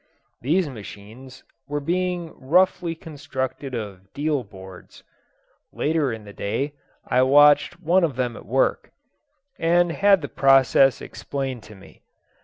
These 0.41 0.67
machines 0.67 1.43
were 1.67 1.79
being 1.79 2.33
roughly 2.35 2.95
constructed 2.95 3.75
of 3.75 4.11
dealboards. 4.15 5.03
Later 5.71 6.11
in 6.11 6.23
the 6.25 6.33
day 6.33 6.73
I 7.07 7.21
watched 7.21 7.79
one 7.79 8.03
of 8.03 8.15
them 8.15 8.35
at 8.35 8.47
work, 8.47 8.93
and 9.59 9.91
had 9.91 10.23
the 10.23 10.27
process 10.27 11.01
explained 11.03 11.61
to 11.69 11.75
me. 11.75 12.01